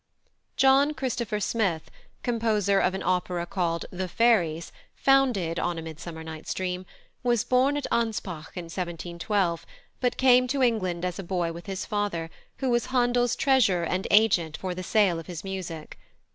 +John 0.57 0.95
Christopher 0.95 1.39
Smith+, 1.39 1.91
composer 2.23 2.79
of 2.79 2.95
an 2.95 3.03
opera 3.03 3.45
called 3.45 3.85
The 3.91 4.07
Fairies, 4.07 4.71
founded 4.95 5.59
on 5.59 5.77
A 5.77 5.83
Midsummer 5.83 6.23
Night's 6.23 6.55
Dream, 6.55 6.87
was 7.21 7.43
born 7.43 7.77
at 7.77 7.85
Anspach 7.91 8.47
in 8.57 8.63
1712, 8.65 9.63
but 9.99 10.17
came 10.17 10.47
to 10.47 10.63
England 10.63 11.05
as 11.05 11.19
a 11.19 11.23
boy 11.23 11.51
with 11.51 11.67
his 11.67 11.85
father, 11.85 12.31
who 12.57 12.71
was 12.71 12.87
Handel's 12.87 13.35
treasurer 13.35 13.83
and 13.85 14.07
agent 14.09 14.57
for 14.57 14.73
the 14.73 14.81
sale 14.81 15.19
of 15.19 15.27
his 15.27 15.43
music. 15.43 15.99